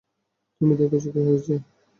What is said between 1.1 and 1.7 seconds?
কী হয়েছে।